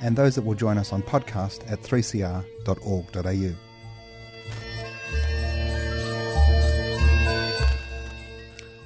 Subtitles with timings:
[0.00, 3.54] and those that will join us on podcast at 3cr.org.au.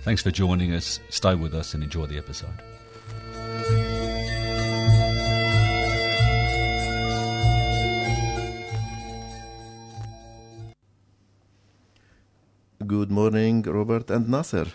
[0.03, 1.01] Thanks for joining us.
[1.11, 2.63] Stay with us and enjoy the episode.
[12.87, 14.69] Good morning, Robert and Nasser.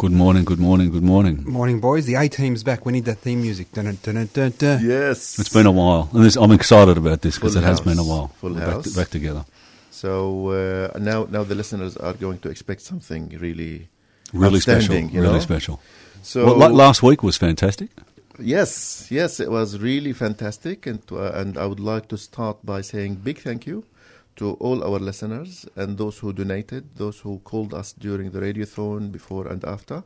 [0.00, 1.42] Good morning, good morning, good morning.
[1.44, 2.06] Morning, boys.
[2.06, 2.86] The A team's back.
[2.86, 3.72] We need that theme music.
[3.72, 4.84] Dun, dun, dun, dun, dun.
[4.86, 5.36] Yes.
[5.40, 7.98] It's been a while, and this, I'm excited about this because Full it has been
[7.98, 8.28] a while.
[8.40, 8.94] Full We're back, house.
[8.94, 9.44] back together.
[9.90, 13.88] So uh, now, now the listeners are going to expect something really,
[14.32, 14.76] Really special.
[14.94, 15.80] outstanding, you Really special.
[16.22, 17.90] So well, la- last week was fantastic.
[18.38, 22.82] Yes, yes, it was really fantastic, and uh, and I would like to start by
[22.82, 23.82] saying big thank you
[24.38, 29.12] to all our listeners and those who donated, those who called us during the radiothon
[29.12, 30.02] before and after,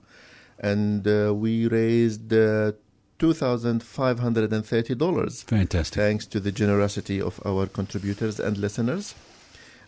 [0.58, 2.72] and uh, we raised uh,
[3.18, 5.42] two thousand five hundred and thirty dollars.
[5.42, 5.94] Fantastic.
[5.94, 9.14] Thanks to the generosity of our contributors and listeners,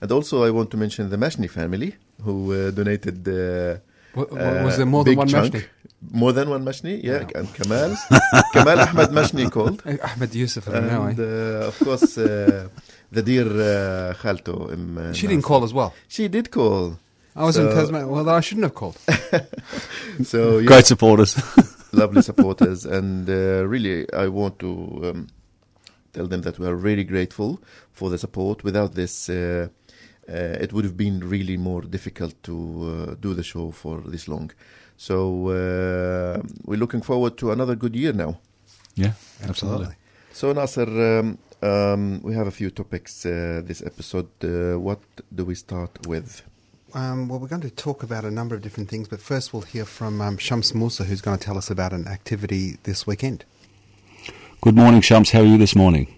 [0.01, 3.27] and also I want to mention the Mashni family who uh, donated.
[3.27, 3.79] Uh,
[4.15, 5.55] wa- uh, was there more than one chunk.
[5.55, 5.65] Mashni?
[6.13, 7.97] More than one Mashni, yeah, and Kamal,
[8.53, 9.83] Kamal Ahmed Mashni called.
[10.11, 11.03] Ahmed Yusuf, I don't know.
[11.05, 11.23] And eh?
[11.23, 12.69] uh, of course, uh,
[13.15, 14.73] the dear uh, Khalto.
[14.73, 15.93] Um, uh, She didn't call as well.
[16.09, 16.99] She did call.
[17.37, 18.07] I was in So- Tasmania.
[18.09, 18.97] Well, I shouldn't have called.
[20.25, 21.37] So yeah, Great supporters.
[21.93, 24.69] lovely supporters, and uh, really, I want to
[25.05, 25.27] um,
[26.13, 27.61] tell them that we are really grateful
[27.93, 28.63] for the support.
[28.65, 29.69] Without this, uh,
[30.29, 30.33] uh,
[30.65, 32.55] it would have been really more difficult to
[33.11, 34.51] uh, do the show for this long.
[34.97, 38.39] So uh, we're looking forward to another good year now.
[38.97, 39.95] yeah, absolutely.
[40.33, 44.29] So Nasser, um, um, we have a few topics uh, this episode.
[44.43, 45.01] Uh, what
[45.35, 46.43] do we start with?
[46.95, 49.63] Um, well, we're going to talk about a number of different things, but first we'll
[49.63, 53.45] hear from um, Shams Musa, who's going to tell us about an activity this weekend.
[54.61, 55.33] Good morning, Shams.
[55.33, 56.15] How are you this morning?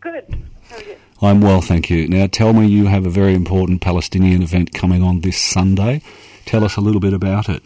[0.00, 0.48] Good.
[0.70, 0.96] How are you?
[1.20, 2.08] I'm well, thank you.
[2.08, 6.00] Now, tell me you have a very important Palestinian event coming on this Sunday.
[6.46, 7.62] Tell us a little bit about it.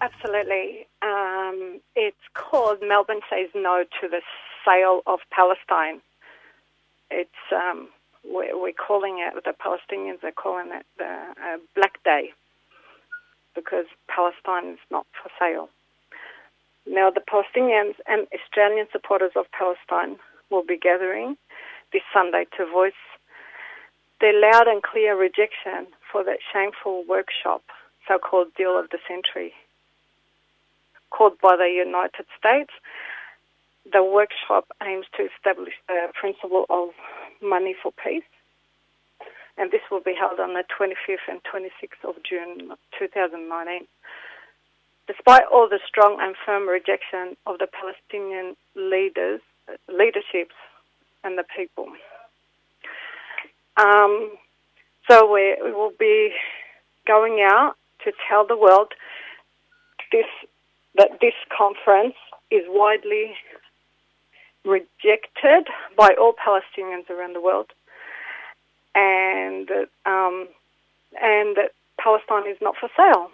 [0.00, 0.86] Absolutely.
[1.02, 4.22] Um, it's called Melbourne Says No to the
[4.64, 6.00] Sale of Palestine.
[7.10, 7.88] It's um,
[8.24, 12.30] we're, calling it the Palestinians are calling it the uh, Black Day
[13.54, 15.68] because Palestine is not for sale.
[16.86, 20.18] Now, the Palestinians and Australian supporters of Palestine
[20.50, 21.36] will be gathering
[21.92, 22.92] this Sunday to voice
[24.20, 27.62] their loud and clear rejection for that shameful workshop,
[28.06, 29.52] so-called deal of the century,
[31.10, 32.70] called by the United States.
[33.90, 36.90] The workshop aims to establish the principle of
[37.42, 38.22] money for peace,
[39.58, 43.86] and this will be held on the 25th and 26th of June 2019.
[45.08, 49.40] Despite all the strong and firm rejection of the Palestinian leaders,
[49.88, 50.54] leaderships,
[51.24, 51.88] and the people.
[53.76, 54.32] Um,
[55.10, 56.32] so we, we will be
[57.06, 58.92] going out to tell the world
[60.10, 60.26] this
[60.94, 62.14] that this conference
[62.50, 63.34] is widely
[64.64, 67.70] rejected by all Palestinians around the world,
[68.94, 70.48] and that, um,
[71.20, 73.30] and that Palestine is not for sale.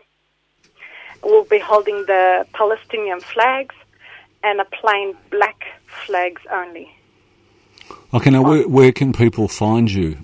[1.23, 3.75] We'll be holding the Palestinian flags
[4.45, 6.95] and a plain black flags only.
[8.15, 10.19] Okay, now where, where can people find you?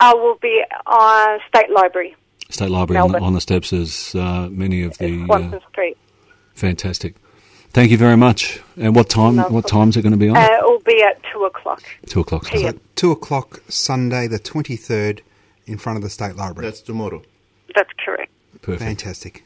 [0.00, 2.14] I will be on State Library,
[2.50, 5.24] State Library on the, on the steps as uh, many of the.
[5.24, 5.96] Swanston Uh, Street.
[6.54, 7.14] fantastic.
[7.74, 8.60] Thank you very much.
[8.76, 9.34] And what time?
[9.36, 9.70] No what problem.
[9.92, 10.36] time's it going to be on?
[10.36, 11.82] Uh, it will be at 2 o'clock.
[12.06, 12.44] Two o'clock.
[12.46, 12.74] PM.
[12.74, 15.20] So, 2 o'clock Sunday, the 23rd,
[15.66, 16.66] in front of the State Library.
[16.68, 17.20] That's tomorrow.
[17.74, 18.30] That's correct.
[18.62, 18.82] Perfect.
[18.82, 19.44] Fantastic.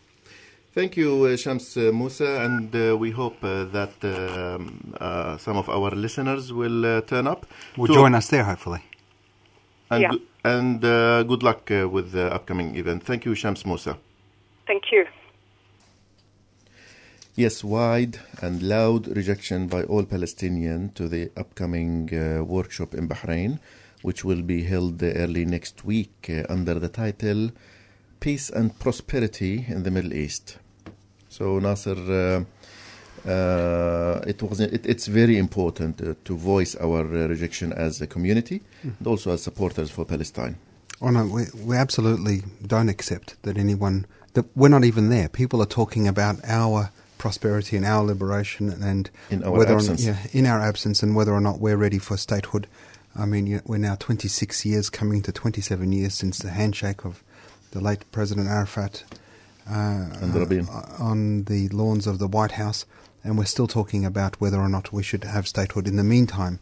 [0.75, 5.57] Thank you, uh, Shams uh, Musa, and uh, we hope uh, that um, uh, some
[5.57, 7.47] of our listeners will uh, turn up.
[7.79, 8.81] Will join us there, hopefully.
[9.91, 10.11] And, Yeah.
[10.11, 13.03] go- and uh, good luck uh, with the upcoming event.
[13.05, 13.97] Thank you, Shams Musa.
[14.67, 15.07] Thank you.
[17.39, 23.61] Yes, wide and loud rejection by all Palestinians to the upcoming uh, workshop in Bahrain,
[24.03, 27.53] which will be held early next week uh, under the title
[28.19, 30.59] Peace and Prosperity in the Middle East.
[31.29, 32.45] So, Nasser, uh,
[33.27, 38.07] Uh, it was it, it's very important uh, to voice our uh, rejection as a
[38.07, 40.55] community and also as supporters for Palestine.
[41.01, 45.29] Oh no, we, we absolutely don't accept that anyone that we're not even there.
[45.29, 50.05] People are talking about our prosperity and our liberation and In our whether absence.
[50.05, 52.67] Yeah, in our absence and whether or not we're ready for statehood.
[53.17, 57.23] I mean, you we're now 26 years, coming to 27 years since the handshake of
[57.73, 59.05] the late President Arafat
[59.71, 62.87] uh, uh, on the lawns of the White House,
[63.23, 65.87] and we're still talking about whether or not we should have statehood.
[65.87, 66.61] In the meantime,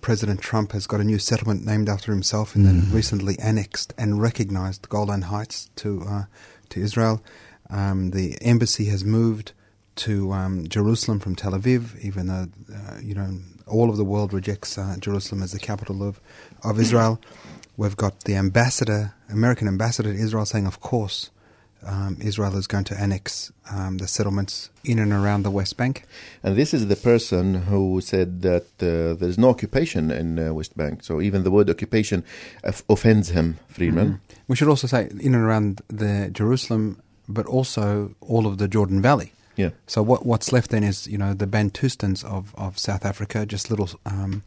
[0.00, 4.22] President Trump has got a new settlement named after himself in the recently annexed and
[4.22, 6.24] recognized Golan Heights to uh,
[6.70, 7.22] to Israel.
[7.68, 9.52] Um, the embassy has moved
[10.00, 14.32] to um, Jerusalem from Tel Aviv, even though uh, you know all of the world
[14.32, 16.20] rejects uh, Jerusalem as the capital of
[16.64, 17.20] of Israel.
[17.76, 21.30] We've got the ambassador, American ambassador to Israel, saying, "Of course,
[21.86, 26.06] um, Israel is going to annex um, the settlements in and around the West Bank."
[26.42, 30.54] And this is the person who said that uh, there is no occupation in uh,
[30.54, 31.04] West Bank.
[31.04, 32.24] So even the word occupation
[32.64, 34.20] of- offends him, Friedman.
[34.48, 39.02] We should also say in and around the Jerusalem, but also all of the Jordan
[39.02, 39.32] Valley.
[39.60, 39.70] Yeah.
[39.86, 43.70] So what what's left then is you know the Bantustans of, of South Africa, just
[43.70, 44.42] little um,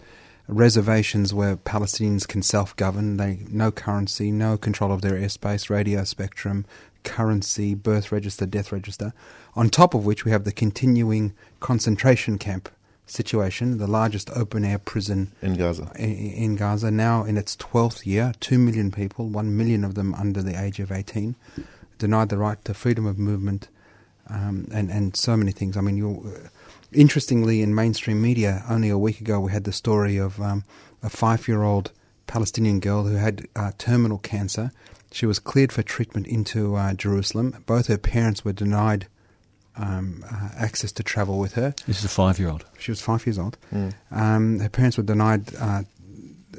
[0.47, 3.17] reservations where Palestinians can self govern.
[3.17, 6.65] They no currency, no control of their airspace, radio spectrum,
[7.03, 9.13] currency, birth register, death register.
[9.55, 12.69] On top of which we have the continuing concentration camp
[13.05, 15.91] situation, the largest open air prison In Gaza.
[15.95, 20.13] i- in Gaza now in its 12th year, 2 million people, 1 million of them
[20.15, 21.35] under the age of 18,
[21.99, 23.67] denied the right to freedom of movement
[24.29, 25.77] um, and, and so many things.
[25.77, 26.47] I mean, you uh,
[26.91, 30.63] interestingly, in mainstream media, only a week ago we had the story of um,
[31.01, 31.91] a five year old
[32.27, 34.71] Palestinian girl who had uh, terminal cancer.
[35.11, 37.63] She was cleared for treatment into uh, Jerusalem.
[37.65, 39.07] Both her parents were denied
[39.75, 41.73] um, uh, access to travel with her.
[41.87, 42.65] This is a five-year-old.
[42.79, 43.57] She was five years old.
[44.11, 45.83] Um, her parents were denied uh,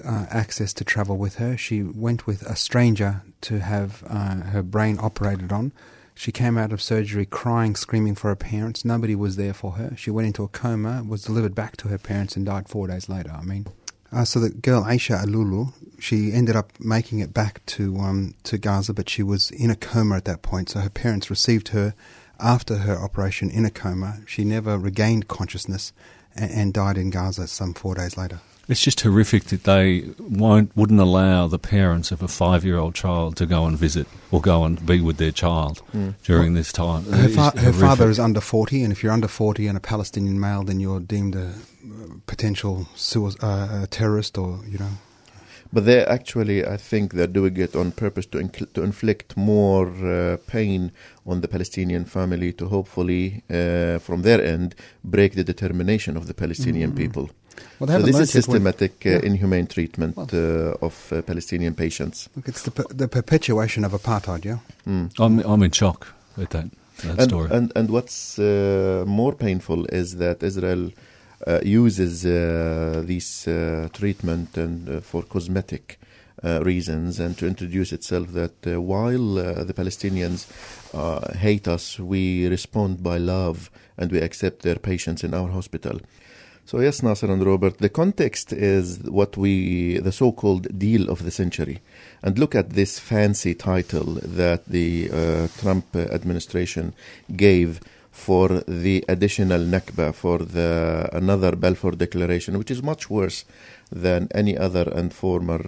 [0.04, 1.56] uh, access to travel with her.
[1.56, 5.72] She went with a stranger to have uh, her brain operated on.
[6.14, 8.84] She came out of surgery crying, screaming for her parents.
[8.84, 9.94] Nobody was there for her.
[9.96, 13.08] She went into a coma, was delivered back to her parents, and died four days
[13.08, 13.32] later.
[13.32, 13.66] I mean,
[14.12, 18.58] uh, so the girl Aisha Alulu, she ended up making it back to um, to
[18.58, 20.70] Gaza, but she was in a coma at that point.
[20.70, 21.94] So her parents received her
[22.38, 24.20] after her operation in a coma.
[24.26, 25.92] She never regained consciousness
[26.36, 28.40] and, and died in Gaza some four days later.
[28.66, 33.46] It's just horrific that they won't wouldn't allow the parents of a five-year-old child to
[33.46, 35.82] go and visit or go and be with their child
[36.24, 37.04] during this time.
[37.04, 40.40] Her, fa- her father is under 40, and if you're under 40 and a Palestinian
[40.40, 41.52] male, then you're deemed a uh,
[42.26, 44.92] potential sui- uh, a terrorist or, you know.
[45.72, 49.88] But they actually, I think, they're doing it on purpose to, inc- to inflict more
[49.88, 50.92] uh, pain
[51.26, 56.34] on the Palestinian family to hopefully, uh, from their end, break the determination of the
[56.34, 57.28] Palestinian people.
[57.78, 59.24] Well, they So this is systematic uh, Yeah.
[59.24, 62.28] inhumane treatment uh, of uh, Palestinian patients.
[62.36, 64.58] Look, it's the, per- the perpetuation of apartheid, yeah?
[64.86, 66.06] I'm I'm in shock
[66.38, 66.66] at that
[67.02, 67.48] that and, story.
[67.50, 70.90] And, and what's uh, more painful is that Israel
[71.46, 75.98] uh, uses uh, this uh, treatment and uh, for cosmetic
[76.44, 80.46] uh, reasons and to introduce itself that uh, while uh, the Palestinians
[80.94, 86.00] uh, hate us, we respond by love and we accept their patients in our hospital.
[86.66, 91.30] So yes, Nasser and Robert, the context is what we, the so-called deal of the
[91.30, 91.82] century.
[92.22, 96.94] And look at this fancy title that the uh, Trump administration
[97.36, 97.80] gave
[98.10, 103.44] for the additional Nakba, for the another Balfour Declaration, which is much worse
[103.92, 105.60] than any other and former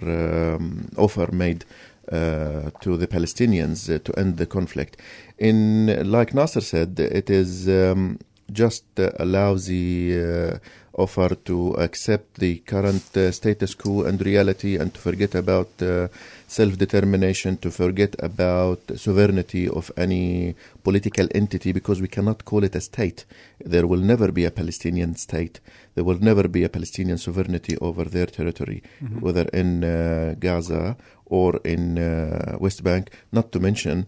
[0.55, 1.63] um, offer made
[2.11, 4.97] uh, to the Palestinians uh, to end the conflict.
[5.37, 8.17] In like Nasser said, it is um,
[8.51, 10.57] just a lousy uh,
[10.97, 16.07] offer to accept the current uh, status quo and reality and to forget about uh,
[16.47, 22.81] self-determination, to forget about sovereignty of any political entity because we cannot call it a
[22.81, 23.25] state.
[23.63, 25.59] There will never be a Palestinian state.
[25.95, 28.81] There will never be a Palestinian sovereignty over their territory,
[29.19, 34.07] whether in uh, Gaza or in uh, West Bank, not to mention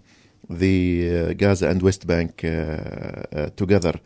[0.49, 3.99] the uh, Gaza and West Bank uh, uh, together.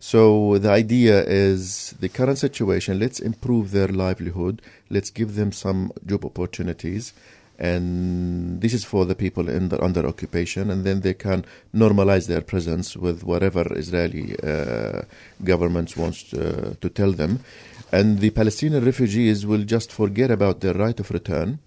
[0.00, 5.92] So the idea is the current situation, let's improve their livelihood, let's give them some
[6.06, 7.12] job opportunities.
[7.60, 12.28] And this is for the people in the, under occupation, and then they can normalize
[12.28, 15.02] their presence with whatever Israeli uh,
[15.42, 17.40] governments wants uh, to tell them.
[17.90, 21.58] And the Palestinian refugees will just forget about their right of return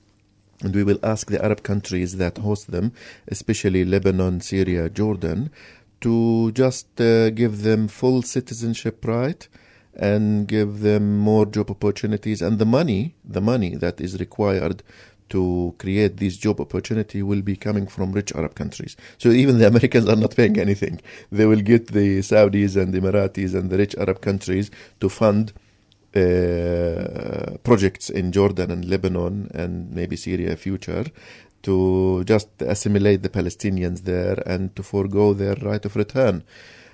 [0.62, 2.94] and we will ask the Arab countries that host them,
[3.28, 5.50] especially Lebanon, Syria, Jordan,
[6.02, 9.48] to just uh, give them full citizenship right
[9.94, 14.82] and give them more job opportunities and the money the money that is required
[15.32, 18.98] to create these job opportunity will be coming from rich Arab countries.
[19.18, 21.02] So even the Americans are not paying anything.
[21.32, 25.54] They will get the Saudis and the Emiratis and the rich Arab countries to fund
[26.16, 31.06] uh, projects in Jordan and Lebanon and maybe Syria future
[31.64, 36.44] to just assimilate the Palestinians there and to forego their right of return.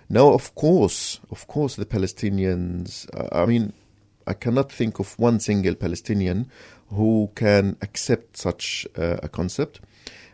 [0.10, 3.74] Now, of course, of course, the Palestinians, I mean,
[4.26, 6.50] I cannot think of one single Palestinian
[6.90, 9.82] who can accept such uh, a concept.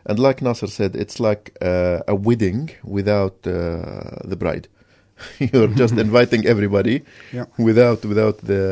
[0.06, 4.68] And like Nasser said, it's like uh, a wedding without uh, the bride.
[5.40, 7.46] you're just inviting everybody yeah.
[7.58, 8.64] without without the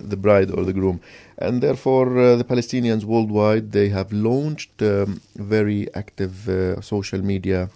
[0.00, 1.00] the bride or the groom
[1.38, 7.70] and therefore uh, the palestinians worldwide they have launched um, very active uh, social media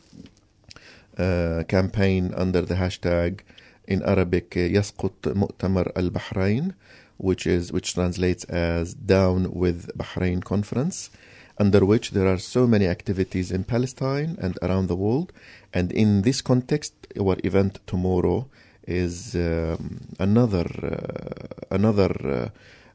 [1.19, 3.41] uh, campaign under the hashtag
[3.87, 6.75] in arabic uh, yasqut mu'tamar al-bahrain
[7.19, 11.11] which is which translates as down with bahrain conference
[11.59, 15.33] under which there are so many activities in palestine and around the world
[15.75, 18.47] and in this context our event tomorrow
[18.87, 22.49] is um, another uh, another uh,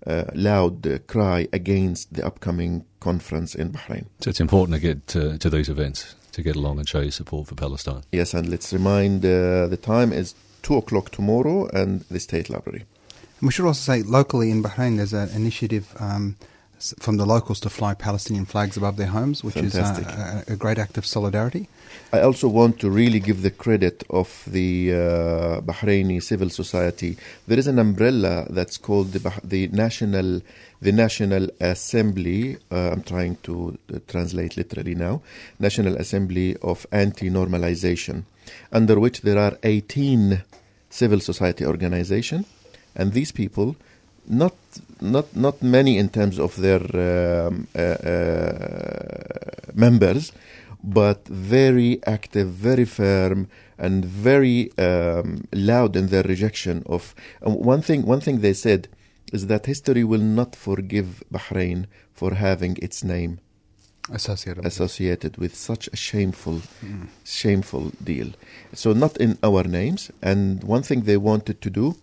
[0.09, 5.07] uh, loud uh, cry against the upcoming conference in Bahrain So it's important to get
[5.07, 8.01] to, to these events to get along and show your support for Palestine.
[8.11, 12.83] Yes, and let's remind uh, the time is 2 o'clock tomorrow and the State Library.
[13.39, 16.56] And we should also say locally in Bahrain, there's an initiative um, s-
[16.99, 20.07] from the locals to fly Palestinian flags above their homes, which Fantastic.
[20.07, 21.67] is uh, a, a great act of solidarity.
[22.13, 27.17] I also want to really give the credit of the uh, Bahraini civil society.
[27.47, 30.41] There is an umbrella that's called the, Bah- the National
[30.79, 32.57] the National Assembly.
[32.71, 35.21] Uh, I'm trying to uh, translate literally now.
[35.59, 38.23] National Assembly of Anti-Normalization,
[38.71, 40.43] under which there are 18
[40.89, 42.45] civil society organization,
[42.95, 43.75] and these people,
[44.27, 44.53] not
[45.01, 50.31] not not many in terms of their um, uh, uh, members,
[50.83, 57.15] but very active, very firm, and very um, loud in their rejection of.
[57.41, 58.87] And one thing, one thing they said
[59.33, 63.39] is that history will not forgive Bahrain for having its name
[64.09, 64.63] Associated.
[64.63, 66.61] with associated with such a shameful,
[67.25, 68.31] shameful deal.
[68.73, 70.11] So not in our names.
[70.21, 71.97] And one thing they wanted to do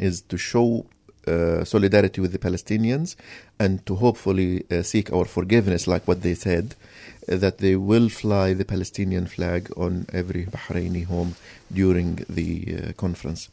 [0.00, 0.86] is to show
[1.64, 3.16] solidarity with the Palestinians
[3.58, 6.74] and to hopefully uh, seek our forgiveness, like what they said,
[7.30, 11.34] uh, that they will fly the Palestinian flag on every Bahraini home
[11.72, 13.48] during the uh, conference.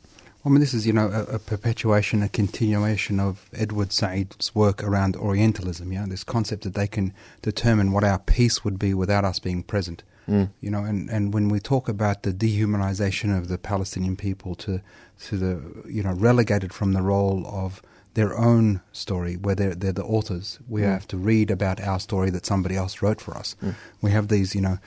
[0.45, 4.83] I mean, this is, you know, a, a perpetuation, a continuation of Edward Said's work
[4.83, 8.93] around Orientalism, you know, this concept that they can determine what our peace would be
[8.93, 10.03] without us being present.
[10.27, 10.49] Mm.
[10.61, 14.81] You know, and, and when we talk about the dehumanization of the Palestinian people to,
[15.27, 17.81] to the, you know, relegated from the role of
[18.15, 20.85] their own story, where they're, they're the authors, we Mm.
[20.85, 23.55] have to read about our story that somebody else wrote for us.
[23.61, 23.75] Mm.
[24.01, 24.77] We have these, you know,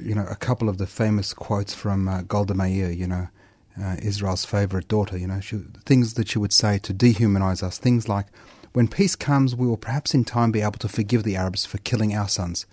[0.00, 3.28] you know, a couple of the famous quotes from uh, Golda Meir, you know,
[3.82, 7.78] uh, Israel's favorite daughter, you know, she, things that she would say to dehumanize us,
[7.78, 8.26] things like,
[8.72, 11.78] when peace comes, we will perhaps in time be able to forgive the Arabs for
[11.78, 12.66] killing our sons,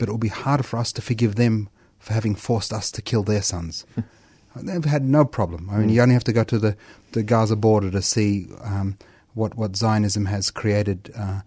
[0.00, 1.68] but it will be harder for us to forgive them
[2.00, 3.84] for having forced us to kill their sons.
[4.56, 5.68] They've had no problem.
[5.70, 6.76] I mean, you only have to go to the,
[7.12, 8.96] the Gaza border to see um,
[9.34, 11.42] what, what Zionism has created uh,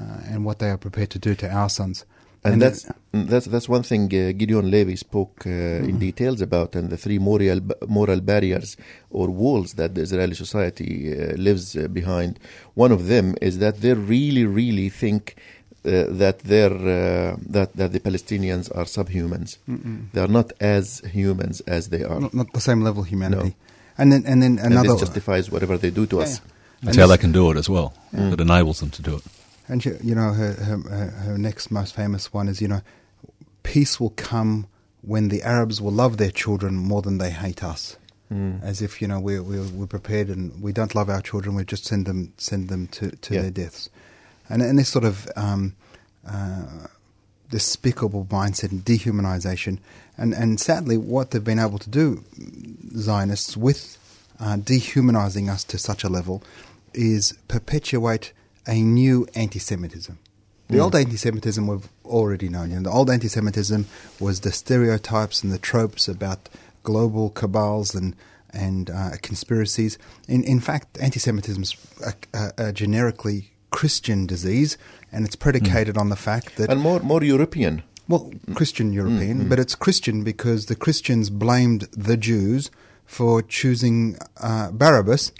[0.00, 2.06] uh, and what they are prepared to do to our sons.
[2.44, 5.50] And, it- that's that's that's one thing uh, Gideon Levy spoke uh,
[5.90, 8.76] in details about, and the three moral moral barriers
[9.10, 12.38] or walls that the Israeli society uh, lives uh, behind.
[12.74, 15.34] One of them is that they really, really think
[15.82, 19.58] that they're uh, that that the Palestinians are subhumans.
[20.12, 23.54] They are not as humans as they are, not, not the same level of humanity.
[24.00, 24.90] And then, and then and another.
[24.90, 26.40] this justifies whatever they do to Yeah, us.
[26.40, 26.52] yeah.
[26.82, 27.92] That's And how they can do it as well.
[28.12, 29.22] It enables them to do it.
[29.68, 32.80] And she, you know, her, her her her next most famous one is you know,
[33.62, 34.66] peace will come
[35.02, 37.96] when the Arabs will love their children more than they hate us.
[38.32, 38.62] Mm.
[38.62, 41.64] As if you know we're, we're we're prepared and we don't love our children, we
[41.64, 43.42] just send them send them to, to Yeah.
[43.42, 43.88] their deaths,
[44.48, 45.74] and and this sort of um,
[46.26, 46.86] uh,
[47.50, 49.78] despicable mindset and dehumanization,
[50.16, 52.24] and and sadly what they've been able to do,
[52.96, 53.96] Zionists with
[54.40, 56.42] uh, dehumanizing us to such a level,
[56.94, 58.32] is perpetuate
[58.66, 60.18] a new anti-Semitism.
[60.68, 60.82] The Mm.
[60.82, 62.70] old anti-Semitism we've already known.
[62.70, 63.86] You know, the old anti-Semitism
[64.20, 66.48] was the stereotypes and the tropes about
[66.82, 68.14] global cabals and
[68.52, 69.98] and uh, conspiracies.
[70.26, 74.78] In in fact, anti-Semitism is a, a, a generically Christian disease,
[75.12, 77.82] and it's predicated on the fact that And more more European.
[78.08, 79.48] Well, Christian European, mm.
[79.50, 82.70] but it's Christian because the Christians blamed the Jews
[83.04, 85.32] for choosing uh, Barabbas,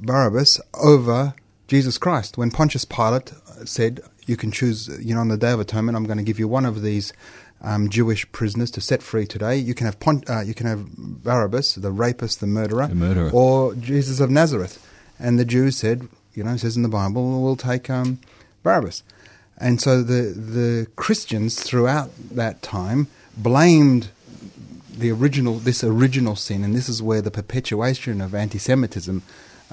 [0.00, 1.34] Barabbas over
[1.66, 2.38] Jesus Christ.
[2.38, 3.32] When Pontius Pilate
[3.64, 6.38] said, "You can choose, you know, on the Day of Atonement, I'm going to give
[6.38, 7.12] you one of these
[7.60, 9.56] um, Jewish prisoners to set free today.
[9.56, 13.30] You can have Pont- uh, you can have Barabbas, the rapist, the murderer, The murderer.
[13.32, 14.78] or Jesus of Nazareth."
[15.18, 18.18] And the Jews said, "You know, it says in the Bible, we'll take um,
[18.62, 19.02] Barabbas."
[19.58, 24.10] And so the the Christians throughout that time blamed
[24.96, 29.22] the original this original sin, and this is where the perpetuation of anti-Semitism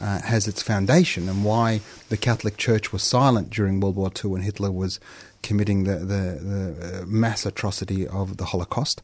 [0.02, 4.32] uh, has its foundation, and why the Catholic Church was silent during World War II
[4.32, 5.00] when Hitler was
[5.42, 9.02] committing the the, the uh, mass atrocity of the Holocaust.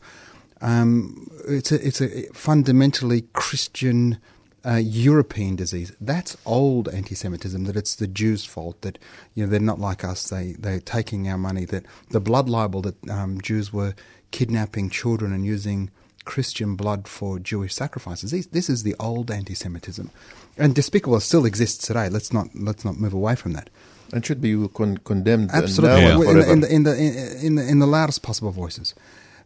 [0.62, 4.18] Um, it's a it's a fundamentally Christian.
[4.66, 5.94] Uh, European disease.
[6.02, 7.64] That's old anti-Semitism.
[7.64, 8.82] That it's the Jews' fault.
[8.82, 9.00] That
[9.34, 10.30] you know they're not like us.
[10.30, 11.64] They they're taking our money.
[11.66, 13.94] That the blood libel that um, Jews were
[14.32, 15.92] kidnapping children and using
[16.26, 18.32] Christian blood for Jewish sacrifices.
[18.32, 20.12] These, this is the old anti-Semitism,
[20.58, 22.10] and despicable still exists today.
[22.10, 23.70] Let's not let's not move away from that.
[24.12, 27.68] And should be con- condemned Absolutely, and in, the, in, the, in the in the
[27.68, 28.94] in the loudest possible voices.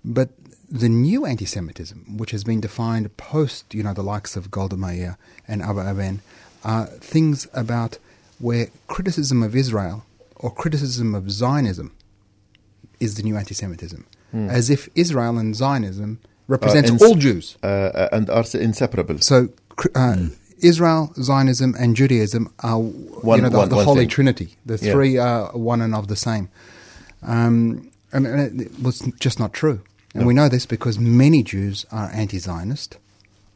[0.04, 0.30] But
[0.82, 5.18] the new anti-Semitism, which has been defined post, you know, the likes of Golda Meir
[5.48, 6.22] and Abba Eban,
[6.64, 8.00] are things about
[8.40, 9.98] where criticism of Israel
[10.36, 11.94] or criticism of Zionism
[13.00, 14.02] is the new anti-Semitism,
[14.34, 17.56] as if Israel and Zionism represents ins- all Jews.
[17.64, 19.20] uh, uh, and are inseparable.
[19.20, 19.50] So
[19.96, 20.18] uh,
[20.72, 24.10] Israel, Zionism, and Judaism are One- you know, the, one- the one Holy thing.
[24.10, 24.56] Trinity.
[24.66, 24.92] The Yeah.
[24.94, 26.50] three are one and of the same.
[27.22, 29.82] Um, and, and it was just not true.
[30.14, 32.98] And we know this because many Jews are anti-Zionist.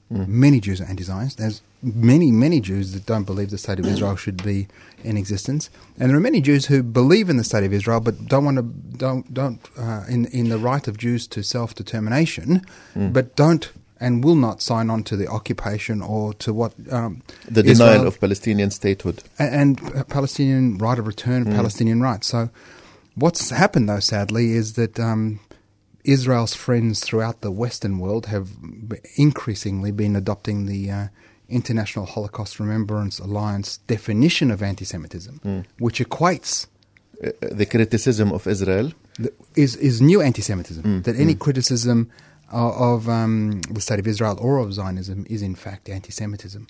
[0.10, 1.38] Many Jews are anti-Zionist.
[1.38, 4.68] There's many, many Jews that don't believe the state of Israel should be
[5.04, 8.26] in existence, and there are many Jews who believe in the state of Israel but
[8.26, 8.64] don't want to
[8.98, 14.36] don't don't uh, in in the right of Jews to self-determination, but don't and will
[14.36, 18.72] not sign on to the occupation or to what um, the Israel- denial of Palestinian
[18.72, 19.24] statehood.
[19.40, 22.28] and uh, Palestinian right of return, Palestinian rights.
[22.28, 22.50] So,
[23.16, 25.40] what's happened though, sadly, is that um,
[26.16, 28.48] Israel's friends throughout the Western world have
[29.16, 31.08] increasingly been adopting the uh,
[31.50, 35.36] International Holocaust Remembrance Alliance definition of anti-Semitism,
[35.86, 36.54] which equates
[37.18, 38.88] Uh, the criticism of Israel.
[39.24, 40.84] th- is is new anti-Semitism.
[41.06, 42.00] That any criticism
[42.64, 46.64] of, of um, the state of Israel or of Zionism is in fact anti-Semitism.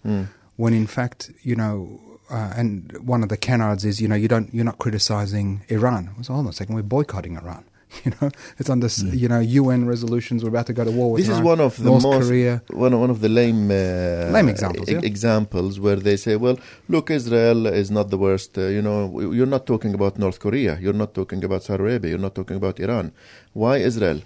[0.64, 1.20] When in fact,
[1.50, 1.76] you know,
[2.38, 2.72] uh, and
[3.14, 5.48] one of the canards is, you know, you don't, you're not criticizing
[5.78, 6.02] Iran.
[6.28, 7.64] Hold on a second, we're boycotting Iran.
[8.06, 8.30] You know,
[8.60, 10.38] it's under s you know UN resolutions.
[10.44, 12.54] We're about to go to war with This is one of the North most Korea.
[12.86, 15.12] one of, one of the lame uh, Lame examples, e- yeah.
[15.14, 16.58] examples where they say, well,
[16.94, 18.52] look, Israel is not the worst.
[18.58, 19.00] Uh, you know,
[19.38, 20.74] you're not talking about North Korea.
[20.84, 22.10] You're not talking about Saudi Arabia.
[22.12, 23.06] You're not talking about Iran.
[23.64, 24.20] Why Israel?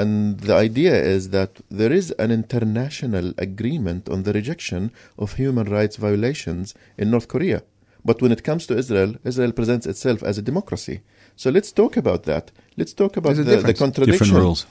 [0.00, 0.12] And
[0.48, 4.82] the idea is that there is an international agreement on the rejection
[5.22, 6.64] of human rights violations
[7.00, 7.60] in North Korea.
[8.08, 10.96] But when it comes to Israel, Israel presents itself as a democracy.
[11.38, 12.50] So let's talk about that.
[12.76, 14.26] Let's talk about the, the contradiction.
[14.26, 14.66] Different rules.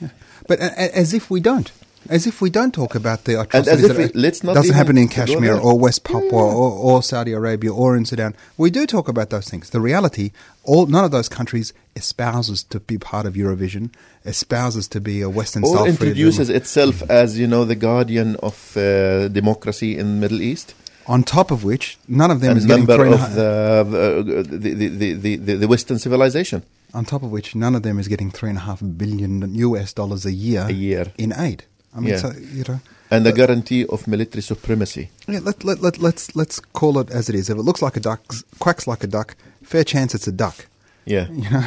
[0.49, 1.71] But a- a- as if we don't.
[2.09, 4.97] As if we don't talk about the as atrocities that we- let's not doesn't happen
[4.97, 8.33] in Kashmir or West Papua Or, or Saudi Arabia or in Sudan.
[8.57, 9.69] We do talk about those things.
[9.71, 10.31] The reality,
[10.63, 13.89] all none of those countries espouses to be part of Eurovision,
[14.25, 18.35] espouses to be a Western or style free introduces itself as you know the guardian
[18.49, 20.75] of uh, democracy in the Middle East
[21.07, 24.43] On top of which, none of them and is getting three and a of the,
[24.43, 26.63] the, the, the, the, the, the Western civilization.
[26.93, 29.93] on top of which, none of them is getting three and a half billion US
[29.93, 31.13] dollars a year, A year.
[31.17, 31.63] in aid.
[31.95, 32.17] I mean, Yeah.
[32.17, 32.79] so, you know.
[33.09, 35.09] And the guarantee of military supremacy.
[35.27, 37.49] Yeah, let, let, let, let's, let's call it as it is.
[37.49, 38.21] If it looks like a duck,
[38.59, 40.65] quacks like a duck, fair chance it's a duck.
[41.07, 41.27] Yeah.
[41.29, 41.65] You know?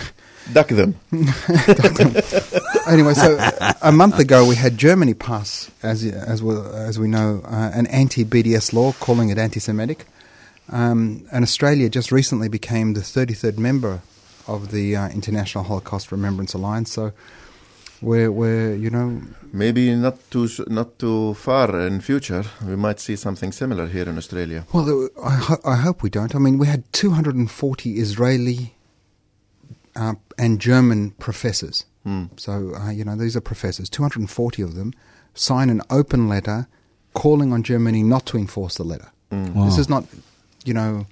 [0.52, 0.96] Duck them.
[2.88, 3.38] anyway, so
[3.82, 7.86] a month ago we had Germany pass, as as we, as we know, uh, an
[7.88, 10.06] anti-BDS law calling it anti-Semitic,
[10.70, 14.00] um, and Australia just recently became the 33rd member
[14.48, 16.90] of the uh, International Holocaust Remembrance Alliance.
[16.92, 17.12] So
[18.02, 19.20] we're we're you know
[19.52, 24.16] Maybe not too not too far in future, we might see something similar here in
[24.16, 24.64] Australia.
[24.72, 26.34] well I, ho- I hope we don't.
[26.34, 28.74] I mean, we had 240 Israeli
[29.96, 31.84] uh, and German professors.
[32.36, 33.88] So uh, you know these are professors.
[33.90, 34.92] 240 of them
[35.34, 36.66] sign an open letter
[37.14, 39.10] calling on Germany not to enforce the letter.
[39.30, 39.78] This Wow.
[39.78, 40.04] is not,
[40.64, 41.06] you know,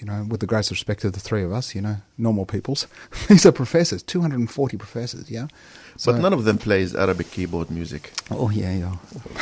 [0.00, 2.86] you know, with the greatest respect of the three of us, you know, normal peoples.
[3.28, 4.02] these are professors.
[4.02, 5.30] 240 professors.
[5.30, 5.46] Yeah.
[5.96, 8.12] So, but none of them plays Arabic keyboard music.
[8.30, 8.96] Oh yeah, yeah.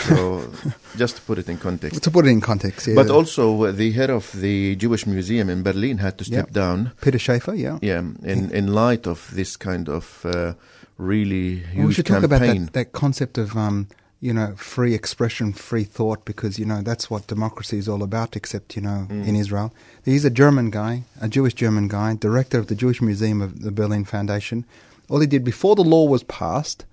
[0.08, 0.50] So
[0.96, 2.02] just to put it in context.
[2.02, 2.94] To put it in context, yeah.
[2.96, 6.52] But also, uh, the head of the Jewish Museum in Berlin had to step Yeah.
[6.52, 7.78] down Peter Schaefer, yeah.
[7.82, 10.54] Yeah, in, in light of this kind of uh,
[10.96, 13.86] really huge Well, we should talk about that, that concept of um,
[14.20, 18.36] you know free expression, free thought, because you know that's what democracy is all about.
[18.36, 19.26] Except you know Mm.
[19.28, 19.72] in Israel,
[20.04, 23.70] he's a German guy, a Jewish German guy, director of the Jewish Museum of the
[23.70, 24.64] Berlin Foundation.
[25.08, 26.84] All he did before the law was passed,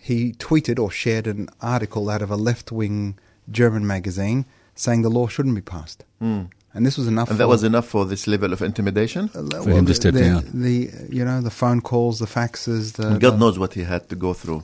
[0.00, 3.16] he tweeted or shared an article out of a left-wing
[3.50, 6.48] German magazine saying the law shouldn't be passed, Mm.
[6.74, 7.28] and this was enough.
[7.30, 9.30] And that was enough for this level of intimidation.
[9.34, 10.48] uh, For him to the- step down.
[10.54, 13.82] The you know the phone calls, the faxes, the And God the- knows what he
[13.84, 14.62] had to go through.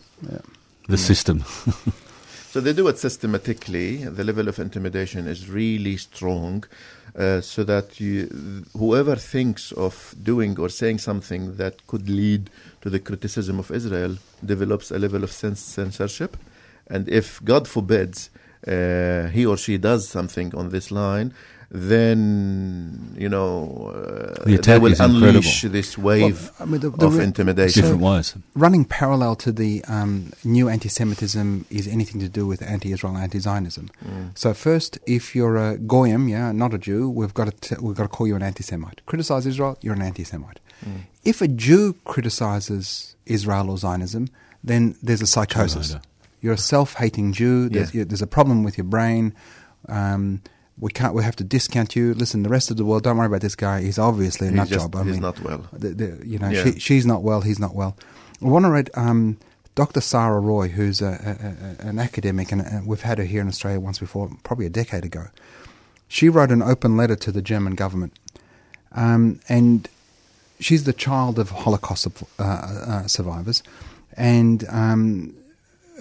[0.88, 1.44] The system.
[2.50, 4.04] So they do it systematically.
[4.04, 6.64] The level of intimidation is really strong,
[7.14, 12.48] uh, so that you, whoever thinks of doing or saying something that could lead
[12.80, 16.38] to the criticism of Israel develops a level of cens- censorship.
[16.86, 18.30] And if God forbids
[18.66, 21.34] uh, he or she does something on this line,
[21.70, 25.28] then you know uh, The they attack will is incredible.
[25.28, 27.82] unleash this wave Well, I mean, the- the of re- intimidation.
[27.82, 28.34] Different ways.
[28.54, 33.90] running parallel to the um, new anti-Semitism is anything to do with anti-Israel, anti-Zionism.
[34.04, 34.30] Mm.
[34.42, 37.96] So first, if you're a goyim, yeah, not a Jew, we've got to t- we've
[37.96, 39.00] got to call you an anti-Semite.
[39.06, 40.60] Criticize Israel, you're an anti-Semite.
[40.84, 41.00] Mm.
[41.24, 44.28] If a Jew criticizes Israel or Zionism,
[44.64, 45.96] then there's a psychosis.
[46.40, 47.68] You're a self-hating Jew.
[47.68, 48.00] There's, Yeah.
[48.00, 49.34] you, there's a problem with your brain.
[49.88, 50.40] Um,
[50.80, 51.14] we can't.
[51.14, 52.14] We have to discount you.
[52.14, 53.82] Listen, the rest of the world, don't worry about this guy.
[53.82, 54.94] He's obviously a nut job.
[54.94, 55.66] I he's mean, not well.
[55.72, 56.64] the, the, you know, Yeah.
[56.64, 57.96] she, she's not well, he's not well.
[58.42, 59.38] I want to read um,
[59.74, 60.00] Dr.
[60.00, 61.06] Sarah Roy, who's a,
[61.80, 64.66] a, a, an academic, and uh we've had her here in Australia once before, probably
[64.66, 65.26] a decade ago.
[66.06, 68.12] She wrote an open letter to the German government,
[68.92, 69.88] um, and
[70.60, 72.06] she's the child of Holocaust
[72.38, 73.62] uh, uh, survivors,
[74.16, 75.34] and um,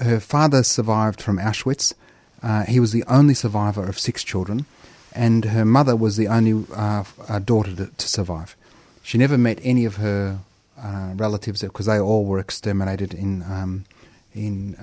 [0.01, 1.93] her father survived from Auschwitz.
[2.43, 4.65] Uh, he was the only survivor of six children,
[5.13, 8.55] and her mother was the only uh, uh, daughter to, to survive.
[9.01, 10.39] She never met any of her
[10.77, 13.85] uh, relatives because they all were exterminated in um,
[14.33, 14.73] in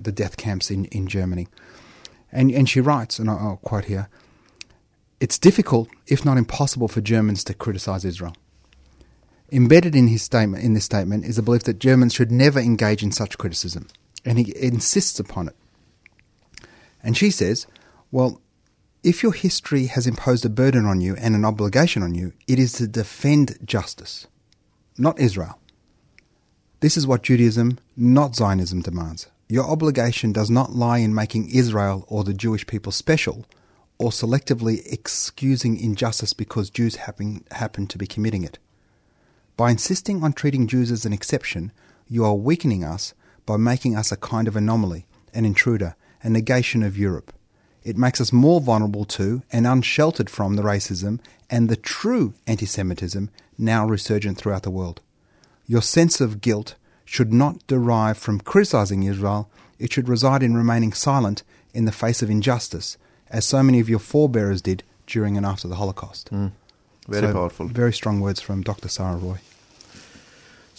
[0.00, 1.48] the death camps in, in Germany.
[2.30, 4.08] And and she writes, and I'll, quote here:
[5.20, 8.34] "It's difficult, if not impossible, for Germans to criticize Israel."
[9.50, 13.02] Embedded in his statement, in this statement, is a belief that Germans should never engage
[13.02, 13.86] in such criticism,
[14.24, 15.56] and he insists upon it.
[17.02, 17.66] And she says,
[18.10, 18.40] "Well,
[19.02, 22.58] if your history has imposed a burden on you and an obligation on you, it
[22.58, 24.28] is to defend justice,
[24.96, 25.58] not Israel.
[26.80, 29.26] This is what Judaism, not Zionism, demands.
[29.48, 33.44] Your obligation does not lie in making Israel or the Jewish people special,
[33.98, 38.58] or selectively excusing injustice because Jews happen, happen to be committing it.
[39.56, 41.72] By insisting on treating Jews as an exception,
[42.08, 43.14] you are weakening us
[43.46, 47.32] by making us a kind of anomaly, an intruder, a negation of Europe.
[47.84, 51.18] It makes us more vulnerable to and unsheltered from the racism
[51.50, 55.00] and the true anti Semitism now resurgent throughout the world.
[55.66, 60.92] Your sense of guilt should not derive from criticizing Israel, it should reside in remaining
[60.92, 61.42] silent
[61.74, 62.96] in the face of injustice,
[63.30, 66.30] as so many of your forebears did during and after the Holocaust.
[66.30, 66.52] Mm.
[67.08, 67.66] Very So, powerful.
[67.66, 68.88] Very strong words from Dr.
[68.88, 69.38] Sarah Roy.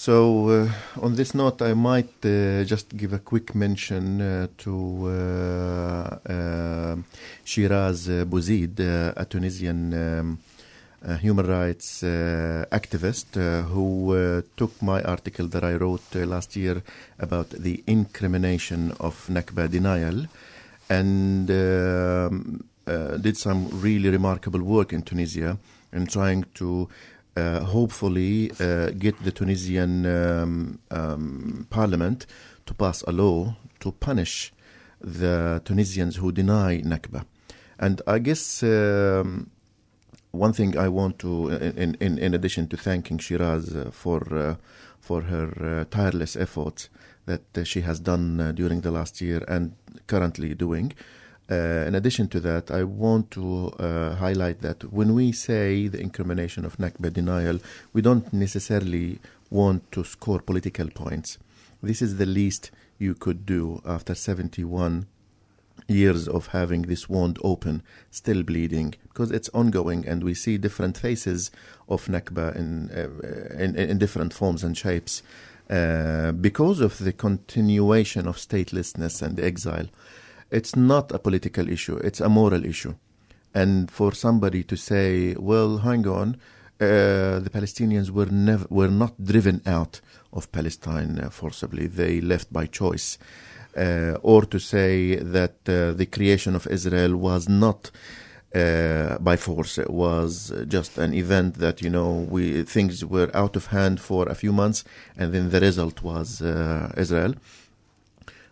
[0.05, 0.69] So, uh,
[1.01, 6.95] on this note, I might uh, just give a quick mention uh, to uh, uh,
[7.45, 10.39] Shiraz uh, Bouzid, a Tunisian um,
[11.21, 13.35] human rights activist
[13.69, 16.83] who took my article that I wrote last year
[17.17, 20.27] about the incrimination of Nakba denial
[20.89, 22.65] and um,
[23.21, 25.57] did some really remarkable work in Tunisia
[25.93, 26.89] in trying to
[27.37, 32.25] hopefully uh, get the Tunisian um, um, parliament
[32.65, 34.53] to pass a law to punish
[35.01, 37.25] the Tunisians who deny Nakba.
[37.79, 39.49] And I guess um,
[40.31, 44.55] one thing I want to, in, in, in addition to thanking Shiraz uh, for uh,
[45.03, 46.89] for her uh, tireless efforts
[47.25, 49.75] that uh, she has done uh, during the last year and
[50.07, 50.93] currently doing.
[51.51, 55.99] Uh, in addition to that, I want to uh, highlight that when we say the
[55.99, 57.59] incrimination of Nakba denial,
[57.91, 61.37] we don't necessarily want to score political points.
[61.81, 65.05] This is the least you could do after 71
[65.87, 70.97] years of having this wound open, still bleeding, because it's ongoing, and we see different
[70.97, 71.51] faces
[71.89, 75.21] of Nakba in uh, in, in different forms and shapes,
[75.69, 79.87] uh, because of the continuation of statelessness and exile.
[80.57, 82.93] It's not a political issue; it's a moral issue,
[83.53, 86.37] and for somebody to say, "Well, hang on."
[86.79, 89.93] Uh, the Palestinians were never were not driven out
[90.31, 93.17] of Palestine uh, forcibly; they left by choice
[93.75, 97.91] uh, or to say that uh, the creation of Israel was not
[98.55, 99.77] uh, by force.
[99.77, 104.29] It was just an event that you know we things were out of hand for
[104.29, 104.83] a few months,
[105.17, 107.33] and then the result was uh, Israel.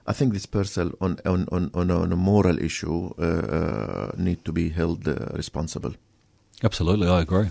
[0.08, 4.12] I think this person on on on, on, a, on a moral issue uh, uh,
[4.18, 5.94] need to be held uh, responsible.
[6.64, 7.50] Absolutely, I agree.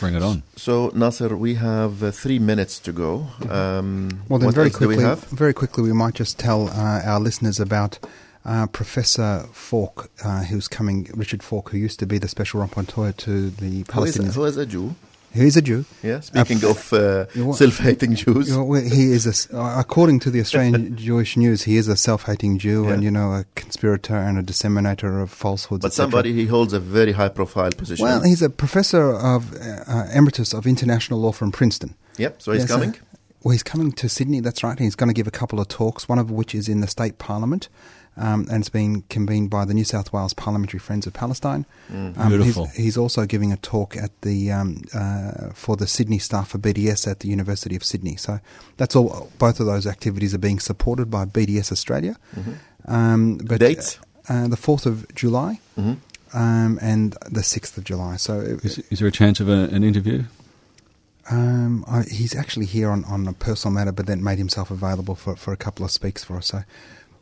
[0.00, 0.42] Bring it on.
[0.56, 3.26] So Nasser, we have uh, three minutes to go.
[3.50, 5.24] Um, Well, then, very else do we quickly, have?
[5.24, 7.98] very quickly, we might just tell uh, our listeners about
[8.46, 11.08] uh, Professor Falk, uh, who's coming.
[11.14, 14.34] Richard Falk, who used to be the special rapporteur to the Who is, Palestinians.
[14.34, 14.94] who is a Jew?
[15.32, 15.84] He is a Jew.
[16.02, 16.20] Yeah.
[16.20, 18.48] Speaking of uh, you want- self-hating Jews.
[18.48, 21.96] You know, he is a uh, according to the Australian Jewish News, he is a
[21.96, 25.82] self-hating Jew and you know a conspirator and a disseminator of falsehoods.
[25.82, 28.04] But somebody he holds a very high-profile position.
[28.04, 31.94] Well, he's a professor of uh, uh, emeritus of international law from Princeton.
[32.18, 32.42] yep.
[32.42, 32.96] So he's Yes, uh, coming.
[33.42, 34.40] Well, he's coming to Sydney.
[34.40, 34.78] That's right.
[34.78, 36.08] He's going to give a couple of talks.
[36.08, 37.68] One of which is in the state parliament,
[38.20, 41.64] um, and it's been convened by the New South Wales Parliamentary Friends of Palestine.
[41.92, 42.66] Um, he's- Beautiful.
[42.66, 47.10] He's, also giving a talk at the um, uh, for the Sydney staff for BDS
[47.10, 48.16] at the University of Sydney.
[48.16, 48.38] So
[48.76, 49.30] that's all.
[49.38, 52.16] Both of those activities are being supported by BDS Australia.
[52.86, 53.98] Um, but Dates?
[54.28, 55.58] Uh, the fourth of July.
[55.74, 55.94] hmm
[56.32, 58.16] Um, and the 6th of July.
[58.16, 60.24] So it- Is, is there a chance of a, an interview?
[61.30, 65.14] Um, I, he's actually here on, on a personal matter, but then made himself available
[65.14, 66.46] for, for a couple of speaks for us.
[66.46, 66.62] So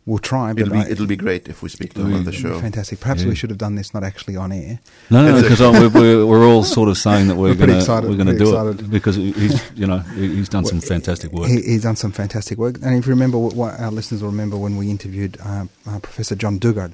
[0.08, 0.52] we'll try.
[0.52, 2.58] But It'll be I- it'll be great if we speak to him on the show.
[2.60, 2.98] fantastic.
[3.00, 3.28] Perhaps Yeah.
[3.28, 4.78] we should have done this not actually on air.
[5.10, 7.66] No, no, Is it- because we're, we're, we're all sort of saying that we're We're
[7.66, 8.80] going to we're going to do excited.
[8.80, 11.48] it because he's you know he's done some fantastic work.
[11.48, 12.76] He, he's done some fantastic work.
[12.82, 15.98] And if you remember, what, what our listeners will remember when we interviewed uh, uh,
[16.00, 16.92] Professor John Dugard,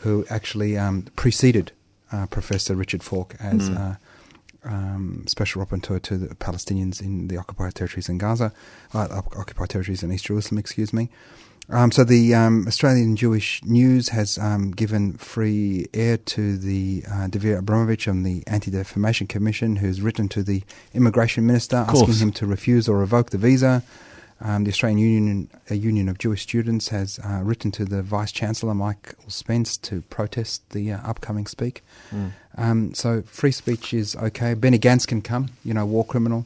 [0.00, 1.72] who actually um, preceded
[2.12, 3.76] uh, Professor Richard Falk as Mm.
[3.80, 3.94] uh,
[4.66, 8.50] um, special rapporteur to the Palestinians in the occupied territories in Gaza,
[8.94, 11.10] uh, occupied territories in East Jerusalem, excuse me.
[11.70, 17.28] Um, so the um, Australian Jewish News has um, given free air to the uh,
[17.28, 22.46] Dvir Abramovich on the Anti-Defamation Commission, who's written to the Immigration Minister asking him to
[22.46, 23.82] refuse or revoke the visa.
[24.40, 28.32] Um, the Australian Union, a Union of Jewish Students, has uh, written to the Vice
[28.32, 31.82] Chancellor Michael Spence to protest the uh, upcoming speak.
[32.12, 32.32] Mm.
[32.58, 34.52] Um, so free speech is okay.
[34.52, 36.44] Benny Gantz can come, you know, war criminal.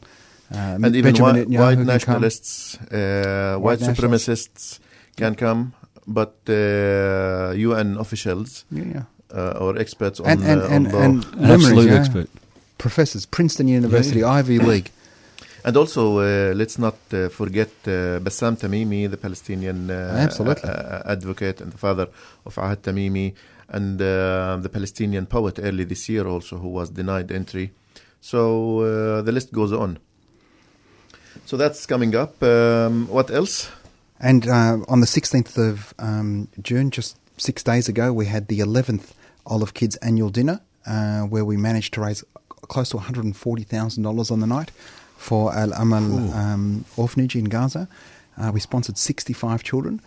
[0.52, 4.28] Um, And even Benjamin white, Netanyahu white nationalists, uh, white, White nationalists.
[4.28, 4.78] supremacists
[5.18, 5.60] can come,
[6.06, 9.04] but uh, UN officials Yeah, yeah.
[9.38, 11.02] uh, or experts on, And and uh, and, on law.
[11.04, 12.00] and An luminaries, absolute yeah.
[12.00, 12.28] expert.
[12.78, 14.90] professors, Princeton University, Ivy League.
[15.66, 21.60] And also, uh, let's not uh, forget uh, Bassam Tamimi, the Palestinian uh, uh, advocate
[21.60, 22.06] and the father
[22.46, 23.34] of Ahed Tamimi,
[23.68, 27.66] and uh, the Palestinian poet early this year also, who was denied entry.
[28.20, 28.40] So
[28.80, 29.98] uh, the list goes on.
[31.44, 32.40] So that's coming up.
[32.42, 33.68] Um, what else?
[34.20, 38.60] And uh, on the 16th of um, June, just six days ago, we had the
[38.60, 39.12] 11th
[39.46, 42.24] Olive Kids annual dinner, uh, where we managed to raise
[42.62, 44.70] close to $140,000 on the night
[45.16, 47.88] for Al Amal um, orphanage in Gaza.
[48.36, 50.00] Uh, we sponsored 65 children.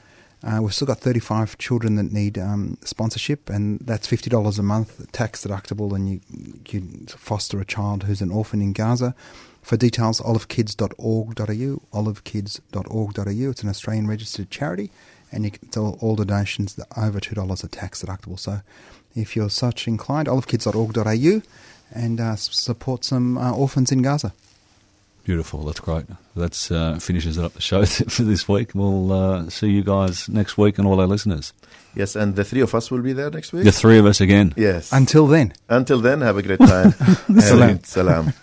[0.44, 5.12] Uh, we've still got 35 children that need um, sponsorship, and that's $50 a month,
[5.12, 6.22] tax deductible, and you,
[6.70, 9.14] you foster a child who's an orphan in Gaza.
[9.62, 13.50] For details, olivekids.org.au, olivekids.org.au.
[13.50, 14.90] It's an Australian registered charity,
[15.32, 18.40] and you can tell all donations that over $2 are tax deductible.
[18.40, 18.62] So
[19.16, 21.42] if you're such inclined, olivekids.org.au
[21.94, 24.34] and uh, s- support some uh, orphans in Gaza.
[25.24, 25.64] Beautiful.
[25.66, 26.06] That's great.
[26.36, 28.72] That uh, finishes it up the show for this week.
[28.74, 31.54] We'll uh, see you guys next week and all our listeners.
[31.96, 33.66] Yes, and the three of us will be there next week.
[33.66, 34.54] The three of us again.
[34.58, 34.92] Yes.
[34.92, 35.54] Until then.
[35.70, 36.92] Until then, have a great time.
[37.40, 37.84] Salam.
[37.84, 38.34] Salam.